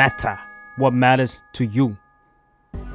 [0.00, 0.36] matter
[0.80, 1.88] what matters to you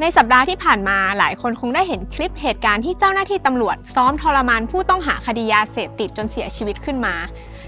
[0.01, 7.15] ในสัปดาห์ที่ผ่านมาหลายคนคงได้เห็นคลิปเหตุการณ์ที่เจ้าหน้าที่ตำรวจ ซ้อมทรมานผู้ต้องหาคดียาเสพติดจนเสียชีวิตขึ้นมา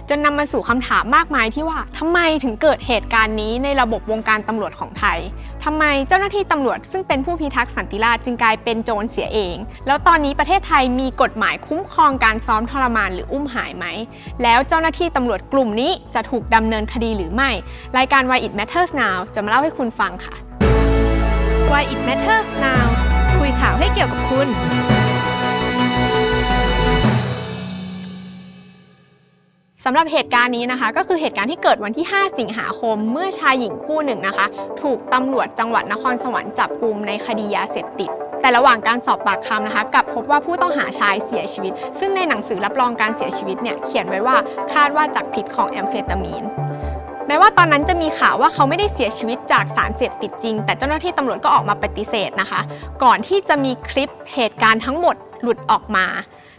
[0.09, 5.19] จนนำมาสู่คำถามมากมายที่ว่าทำไมถึงเกิดเหตุการณ์นี้ในระบบวงการตำรวจของไทย
[5.63, 9.55] ทำไมเจ้าหน้าที่ตำรวจซึ่งเป็นผู้พิทักษ์สันติราษฎร์จึงกลายเป็นโจรเสียเอง
[9.87, 13.85] แล้วตอนนี้ประเทศไทยมีกฎหมายคุ้มครองการซ้อมทรมานหรืออุ้มหายไหม
[14.43, 17.49] แล้วเจ้าหน้าที่ตำรวจกลุ่มนี้จะถูกดำเนินคดีหรือไม่
[17.97, 20.35] รายการ Why It Matters Now จะมาเล่าให้คุณฟังค่ะ
[21.71, 22.85] Why It Matters Now
[23.39, 24.47] คุยข่าวให้เกี่ยวกับคุณ
[29.85, 34.45] สำหรับเหตุการณ์นี้นะคะ ก็คือเหตุการณ์ที่เกิดวันที่ 5 สิงหาคม เมื่อชายหญิงคู่หนึ่งนะคะ
[34.81, 38.09] ถูกตำรวจจังหวัดนครสวรรค์จับกลุมในคดียาเสพติด
[38.41, 44.35] แต่ระหว่างการสอบปากคำนะคะกลับพบว่าผู้ต้องหาชายเสียชีวิต ซึ่งในหนังสือรับรองการเสียชีวิตเนี่ยเขียนไว้ว่า
[44.73, 46.43] คาดว่าจากพิษของแอมเฟตามีน
[47.27, 52.61] แม้ว่าตอนนั้นจะมีข่าวว่าเขาไม่ได้เสียชีวิตจากสารเสพติดจริง แต่เจ้าหน้าที่ตำรวจก็ออกมาปฏิเสธนะคะ
[53.03, 56.05] ก่อนที่จะมีคลิปเหตุการณ์ทั้งหมด หลุดออกมา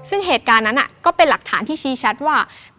[0.09, 2.37] ซึ่งเหตุการณ์นั้นอะก็เป็นหลักฐานที่ชี้ชัดว่า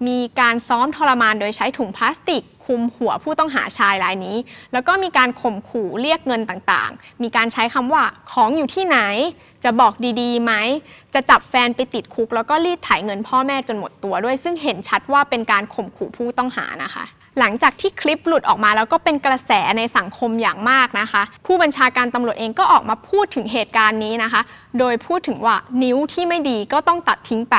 [0.08, 4.38] มีการซ้อมทรมานโดยใช้ถุงพลาสติก คลุมหัวผู้ต้องหาชายรายนี้
[4.74, 8.98] แล้วก็มีการข่มขู่เรียกเงินต่างๆ มีการใช้คำว่าของอยู่ที่ไหน
[9.64, 10.54] จะบอกดีๆไหม
[11.14, 17.06] จะจับแฟนไปติดคุก แล้วก็รีดไถ่เงินพ่อแม่จนหมดตัวด้วย ซึ่งเห็นชัดว่าเป็นการข่มขู่ผู้ต้องหานะคะ
[17.40, 24.42] หลังจากที่คลิปหลุดออกมาแล้วก็เป็นกระแสในสังคมอย่างมากนะคะ ผู้บัญชาการตำรวจเองก็ออกมาพูดถึงเหตุการณ์นี้นะคะ
[24.80, 27.58] โดยพูดถึงว่านิ้วที่ไม่ดีก็ต้องตัดทิ้งไป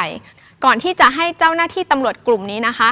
[0.65, 2.91] ก่อนที่จะให้เจ้าหน้าที่ตำรวจกลุ่มนี้นะคะ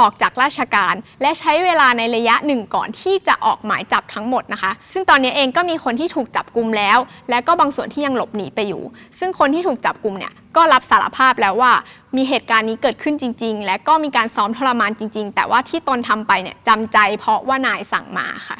[0.00, 6.98] ออกจากราชการ และใช้เวลาในระยะหนึ่งก่อนที่จะออกหมายจับทั้งหมดนะคะ ซึ่งตอนนี้เองก็มีคนที่ถูกจับกลุ่มแล้ว
[7.30, 8.82] และก็บางส่วนที่ยังหลบหนีไปอยู่
[9.18, 11.72] ซึ่งคนที่ถูกจับกลุ่มเนี่ยก็รับสารภาพแล้วว่า
[12.16, 18.58] มีเหตุการณ์นี้เกิดขึ้นจริง ๆ และก็มีการซ้อมทรมานจริง ๆ แต่ว่าที่ตนทำไปเนี่ยจำใจเพราะว่านายสั่งมาค่ะ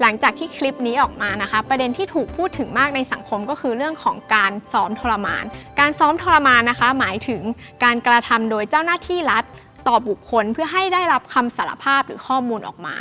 [0.00, 5.44] หลังจากที่คลิปนี้ออกมานะคะ ประเด็นที่ถูกพูดถึงมากในสังคมก็คือเรื่องของการซ้อมทรมาน
[5.80, 7.42] การซ้อมทรมานนะคะ หมายถึง
[7.84, 9.44] การกระทำโดยเจ้าหน้าที่รัฐ
[9.88, 12.96] ต่อบุคคลเพื่อให้ได้รับคำสารภาพหรือข้อมูลออกมา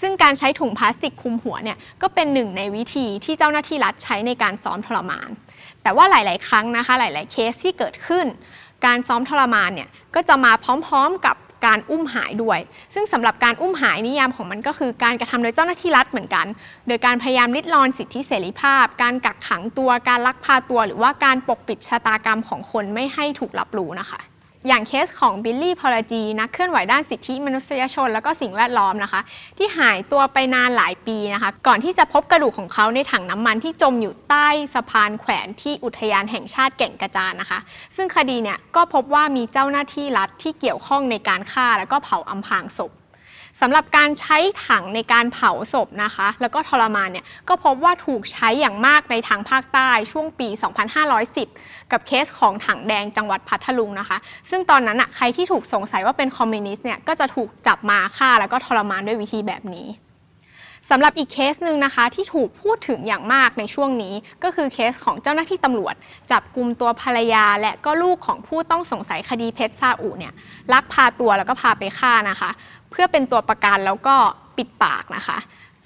[0.00, 5.30] ซึ่งการใช้ถุงพลาสติกคลุมหัวเนี่ยก็เป็นหนึ่งในวิธีที่เจ้าหน้าที่รัฐใช้ในการซ้อมทรมาน
[5.82, 8.26] แต่ว่าหลาย ๆ ครั้งนะคะ หลาย ๆ เคสที่เกิดขึ้น
[8.86, 11.36] การซ้อมทรมานเนี่ยก็จะมาพร้อม ๆ กับ
[11.66, 12.58] การอุ้มหายด้วย
[12.94, 16.46] ซึ่งสำหรับการอุ้มหายนิยามของมันก็คือการกระทำโดยเจ้าหน้าที่รัฐเหมือนกัน
[16.88, 24.20] โดยการพยายามลิดรอนสิทธิเสรีภาพ การกักขังตัว การลักพาตัว หรือว่าการปกปิดชะตากรรมของคนไม่ให้ถูกรับรู้นะคะ
[24.68, 29.20] อย่างเคสของบิลลี่พอลจีนักเคลื่อนไหวด้านสิทธิมนุษยชน และก็สิ่งแวดล้อมนะคะ
[29.58, 37.58] ที่หายตัวไปนานหลายปีนะคะ ก่อนที่จะพบกระดูกของเขาในถังน้ำมันที่จมอยู่ใต้สะพานแขวนที่อุทยานแห่งชาติแก่งกระจานนะคะ
[37.96, 42.92] ซึ่งคดีเนี่ยก็พบว่ามีเจ้าหน้าที่รัฐที่เกี่ยวข้องในการฆ่าและก็เผาอำพรางศพ
[43.60, 50.48] สำหรับการใช้ถังในการเผาศพนะคะ แล้วก็ทรมานเนี่ยก็พบว่าถูกใช้อย่างมากในทางภาคใต้ช่วงปี
[51.20, 54.16] 2510 กับเคสของถังแดงจังหวัดพัทลุงนะคะ
[54.50, 59.88] ซึ่งตอนนั้นอะใครที่ถูกสงสัยว่าเป็นคอมมิวนิสต์เนี่ยก็จะถูกจับมาฆ่าแล้วก็ทรมานด้วยวิธีแบบนี้
[60.90, 65.94] สำหรับอีกเคสหนึ่งนะคะที่ถูกพูดถึงอย่างมากในช่วงนี้ ก็คือเคสของเจ้าหน้าที่ตำรวจ
[66.30, 70.32] จับกลุ่มตัวภรรยา และก็ลูกของผู้ต้องสงสัยคดีเพชรซาอุเนี่ย
[70.72, 72.50] ลักพาตัวแล้วก็พาไปฆ่านะคะ
[72.90, 74.16] เพื่อเป็นตัวประกันแล้วก็
[74.56, 75.38] ปิดปากนะคะ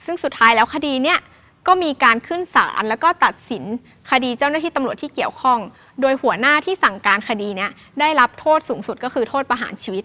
[0.05, 1.19] ซึ่งสุดท้ายแล้วคดีเนี้ย
[1.67, 3.65] ก็มีการขึ้นศาลแล้วก็ตัดสิน
[4.11, 5.59] คดีเจ้าหน้าที่ตำรวจที่เกี่ยวข้อง
[6.01, 7.71] โดยหัวหน้าที่สั่งการคดีเนี้ย
[8.01, 10.05] ได้รับโทษสูงสุดก็คือโทษประหารชีวิต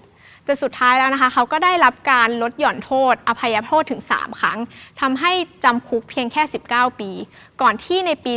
[0.49, 4.59] แต่สุดท้ายแล้วนะคะ เขาก็ได้รับการลดหย่อนโทษ อภัยโทษถึง 3 ครั้ง
[5.01, 5.31] ทำให้
[5.63, 7.11] จำคุกเพียงแค่ 19 ปี
[7.61, 8.33] ก่อนที่ในปี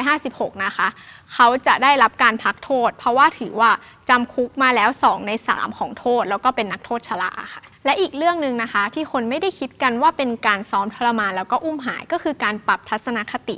[0.00, 0.88] 2556 นะคะ
[1.34, 3.70] เขาจะได้รับการพักโทษ เพราะว่าถือว่า
[4.10, 13.56] จำคุกมาแล้ว 2 ใน 3 ของโทษ แล้วก็เป็นนักโทษชราค่ะ และอีกเรื่องหนึ่งนะคะ ที่คนไม่ได้คิดกันว่าเป็นการซ้อมทรมานแล้วก็อุ้มหายก็คือการปรับทัศนคติ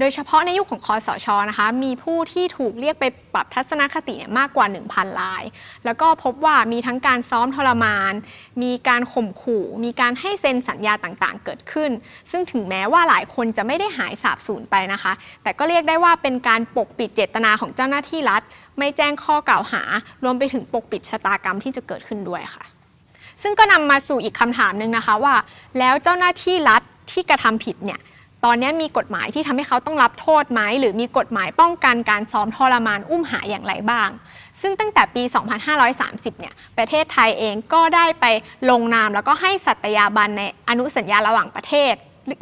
[0.00, 5.42] โดยเฉพาะในยุคของคอสชนะคะ มีผู้ที่ถูกเรียกไปปรับทัศนคติเนี่ยมากกว่า 1,000ราย
[5.84, 8.12] แล้วก็พบว่ามีทั้งการซ้อมทรมาน
[8.62, 11.90] มีการข่มขู่ มีการให้เซ็นสัญญาต่างๆ เกิดขึ้น
[12.30, 15.12] ซึ่งถึงแม้ว่าหลายคนจะไม่ได้หายสาบสูญไปนะคะ
[15.42, 18.42] แต่ก็เรียกได้ว่าเป็นการปกปิดเจตนาของเจ้าหน้าที่รัฐ
[18.78, 19.82] ไม่แจ้งข้อกล่าวหา
[20.24, 22.64] รวมไปถึงปกปิดชะตากรรมที่จะเกิดขึ้นด้วยค่ะ
[23.42, 25.34] ซึ่งก็นำมาสู่อีกคำถามหนึ่งนะคะว่า
[25.78, 26.82] แล้วเจ้าหน้าที่รัฐ
[27.12, 28.00] ที่กระทำผิดเนี่ย
[28.44, 34.08] ตอนนี้มีกฎหมายที่ทำให้เขาต้องรับโทษไหมหรือมีกฎหมายป้องกันการซ้อมทรมานอุ้มหายอย่างไรบ้าง
[34.60, 35.22] ซึ่งตั้งแต่ปี
[35.82, 38.24] 2530 เนี่ย ประเทศไทยเองก็ได้ไป
[38.70, 41.94] ลงนามแล้วก็ให้สัตยาบันในอนุสัญญาระหว่างประเทศ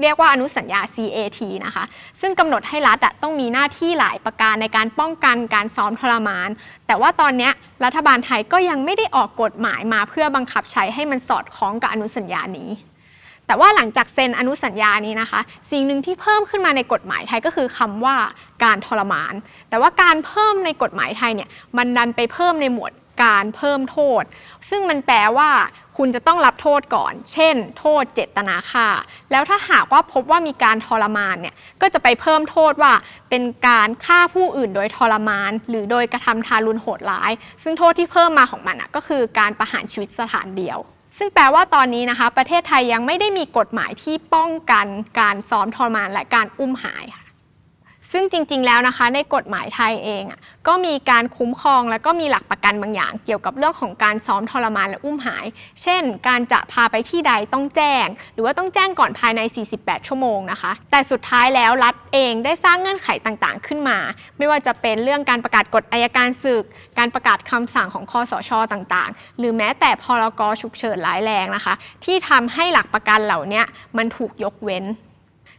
[0.02, 1.84] เรียกว่าอนุสัญญา CAT นะคะ
[2.20, 6.48] ซึ่งกำหนดให้รัฐอะต้องมีหน้าที่หลายประการในการป้องกันการซ้อมทรมาน
[6.86, 7.50] แต่ว่าตอนนี้
[7.84, 12.70] รัฐบาลไทยก็ยังไม่ได้ออกกฎหมายมาเพื่อบังคับใช้ให้มันสอดคล้องกับอนุสัญญานี้
[13.48, 15.40] แต่ว่าหลังจากเซ็นอนุสัญญานี้นะคะ
[15.70, 18.16] สิ่งหนึ่งที่เพิ่มขึ้นมาในกฎหมายไทยก็คือคำว่า
[18.64, 19.34] การทรมาน
[19.70, 22.92] แต่ว่าการเพิ่มในกฎหมายไทยเนี่ยมันดันไปเพิ่มในหมวด
[23.22, 24.22] การเพิ่มโทษ
[24.70, 25.50] ซึ่งมันแปลว่า
[25.96, 28.88] คุณจะต้องรับโทษก่อน เช่น โทษเจตนาฆ่า
[29.30, 32.92] แล้วถ้าหากว่าพบว่ามีการทรมานเนี่ย ก็จะไปเพิ่มโทษว่า
[33.30, 40.80] เป็นการฆ่าผู้อื่นโดยทรมาน หรือโดยกระทำทารุณโหดร้าย ซึ่งโทษที่เพิ่มมาของมันอะก็คือการประหารชีวิตสถานเดียว
[41.18, 44.86] ซึ่งแปลว่าตอนนี้นะคะ ประเทศไทยยังไม่ได้มีกฎหมายที่ป้องกัน
[45.20, 47.27] การซ้อมทรมานและการอุ้มหายค่ะ
[48.12, 55.46] ซึ่งจริง ๆ แล้วนะคะ ในกฎหมายไทยเองอะก็มีการคุ้มครองและก็มีหลักประกันบางอย่าง เกี่ยวกับเรื่องของการซ้อมทรมานและอุ้มหาย
[55.82, 59.40] เช่น การจะพาไปที่ใดต้องแจ้ง หรือว่าต้องแจ้งก่อนภายใน
[59.74, 63.98] 48 ชั่วโมงนะคะ แต่สุดท้ายแล้วรัฐเองได้สร้างเงื่อนไขต่างๆ ขึ้นมา
[64.38, 66.64] ไม่ว่าจะเป็นเรื่องการประกาศกฎอายการศึก
[66.98, 71.74] การประกาศคำสั่งของคอสชต่างๆ หรือแม้แต่พรกฉุกเฉินร้ายแรงนะคะ
[72.04, 73.62] ที่ทำให้หลักประกันเหล่านี้
[73.96, 74.86] มันถูกยกเว้น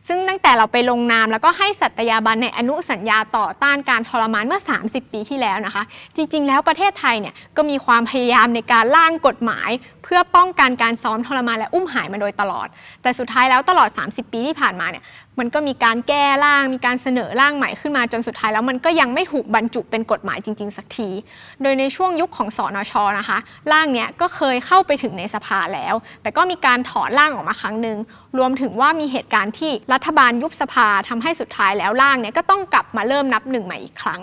[0.10, 5.84] ซึ่งตั้งแต่เราไปลงนามแล้วก็ให้สัตยาบันในอนุสัญญาต่อต้านการทรมานเมื่อ 30 ปีที่แล้วนะคะ
[6.16, 9.70] จริง ๆ แล้วประเทศไทยเนี่ยก็มีความพยายามในการร่างกฎหมาย
[10.04, 12.68] เพื่อป้องกันการซ้อมทรมานและอุ้มหายมาโดยตลอด
[13.02, 15.04] แต่สุดท้ายแล้วตลอด 30 ปีที่ผ่านมาเนี่ย
[15.40, 21.10] มันก็มีการแก้ร่าง มีการเสนอร่างใหม่ขึ้นมาจนสุดท้ายแล้วมันก็ยังไม่ถูกบรรจุเป็นกฎหมายจริง ๆ สักที
[21.62, 23.38] โดยในช่วงยุคของสอนชนะคะ
[23.72, 27.98] ร่างเนี้ยก็เคยเข้าไปถึงในสภาแล้ว แต่ก็มีการถอนร่างออกมาครั้งหนึ่ง
[28.38, 34.22] รวมถึงว่ามีเหตุการณ์ที่รัฐบาลยุบสภาทำให้สุดท้ายแล้วร่างเนี้ยก็ต้องกลับมาเริ่มนับหนึ่งใหม่อีกครั้ง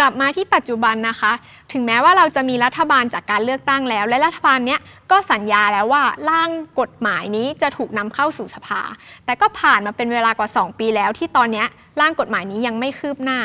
[0.00, 1.32] กลับมาที่ปัจจุบันนะคะ
[1.72, 4.80] ถึงแม้ว่าเราจะมีรัฐบาลจากการเลือกตั้งแล้ว และรัฐบาลเนี้ย
[5.10, 6.50] ก็สัญญาแล้วว่าร่าง
[6.80, 8.80] กฎหมายนี้จะถูกนำเข้าสู่สภา
[9.24, 11.66] แต่ก็ผ่านมาเป็นเวลากว่า 2 ปีแล้ว ที่ตอนเนี้ย
[12.00, 13.40] ร่างกฎหมายนี้ยังไม่คืบหน้า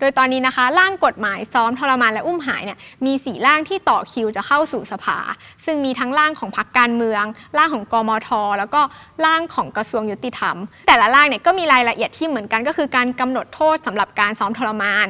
[0.00, 5.18] โดยตอนนี้นะคะ ร่างกฎหมายซ้อมทรมานและอุ้มหายเนี่ยมีสีร่างที่ต่อคิวจะเข้าสู่สภา
[5.64, 7.24] ซึ่งมีทั้งร่างของพรรคการเมือง
[7.58, 8.28] ร่างของกมท
[8.58, 8.80] แล้วก็
[9.26, 10.56] ร่างของกระทรวงยุติธรรม
[10.86, 15.06] แต่ละร่างเนี่ยก็มีรายละเอียดที่เหมือนกันก็คือการกำหนดโทษสำหรับการซ้อมทรมาน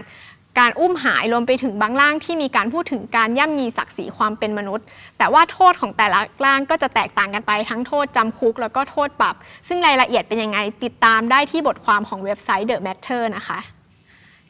[0.59, 4.85] การอุ้มหายรวมไปถึงบางร่างที่มีการพูดถึงการย่ำยีศักดิ์ศรีความเป็นมนุษย์
[5.19, 9.35] แต่ว่าโทษของแต่ละร่างก็จะแตกต่างกันไปทั้งโทษจำคุกแล้วก็โทษปรับ
[9.69, 13.59] ซึ่งรายละเอียดเป็นยังไงติดตามได้ที่บทความของเว็บไซต์ The Matter นะคะ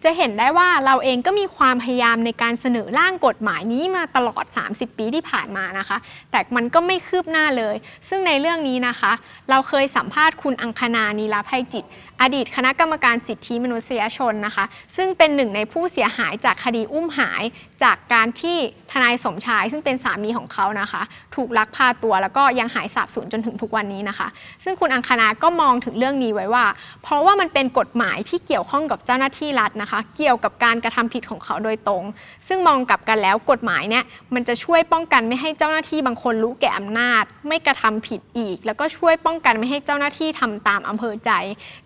[0.04, 5.98] จะเห็นได้ว่าเราเองก็มีความพยายามในการเสนอร่างกฎหมายนี้มาตลอด 30 ปีที่ผ่านมานะคะ
[6.30, 7.76] แต่มันก็ไม่คืบหน้าเลย
[8.08, 9.12] ซึ่งในเรื่องนี้นะคะ
[9.50, 11.84] เราเคยสัมภาษณ์คุณอังคณานีลาภัยจิต
[12.22, 14.64] อดีตคณะกรรมการสิทธิมนุษยชนนะคะ
[14.96, 17.42] ซึ่งเป็นหนึ่งในผู้เสียหายจากคดีอุ้มหาย
[17.82, 18.56] จากการที่
[18.92, 21.02] ทนายสมชาย ซึ่งเป็นสามีของเขานะคะ
[21.38, 24.28] ถูกลักพาตัว แล้วก็ยังหายสาบสูญจนถึงทุกวันนี้นะคะ
[24.64, 26.64] ซึ่งคุณอังคณาก็มองถึงเรื่องนี้ไว้ว่า
[27.02, 32.04] เพราะว่ามันเป็นกฎหมายที่เกี่ยวข้องกับเจ้าหน้าที่รัฐนะคะ เกี่ยวกับการกระทำผิดของเขาโดยตรง
[32.48, 34.04] ซึ่งมองกลับกันแล้วกฎหมายเนี่ย
[34.34, 41.30] มันจะช่วยป้องกันไม่ให้เจ้าหน้าที่บางคนรู้แก่อำนาจ ไม่กระทำผิดอีก แล้วก็ช่วยป้องกันไม่ให้เจ้าหน้าที่ทำตามอำเภอใจ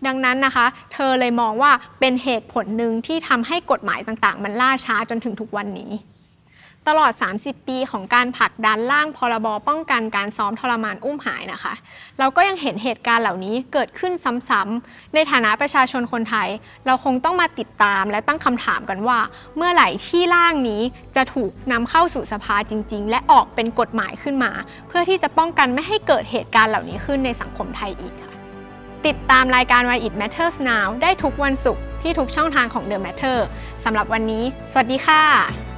[0.05, 5.91] ดังนั้นนะคะ เธอเลยมองว่าเป็นเหตุผลหนึ่งที่ทำให้กฎหมายต่างๆ มันล่าช้าจนถึงทุกวันนี้
[6.87, 11.73] ตลอด 30 ปีของการผลักดันร่างพรบป้องกันการซ้อมทรมานอุ้มหายนะคะ
[12.19, 14.13] เราก็ยังเห็นเหตุการณ์เหล่านี้เกิดขึ้น
[14.49, 16.49] ซ้ำๆในฐานะประชาชนคนไทย
[16.85, 19.19] เราคงต้องมาติดตามและตั้งคำถามกันว่า
[19.57, 20.81] เมื่อไหร่ที่ร่างนี้
[21.15, 24.51] จะถูกนำเข้าสู่สภาจริง ๆ และออกเป็นกฎหมายขึ้นมา
[24.87, 28.31] เพื่อที่จะป้องกันไม่ให้เกิดเหตุการณ์เหล่านี้ขึ้นในสังคมไทยอีกค่ะ
[29.07, 33.37] ติดตามรายการ Why It Matters Now ได้ทุกวันศุกร์ที่ทุกช่องทางของ The Matter
[33.85, 35.72] สำหรับวันนี้ สวัสดีค่ะ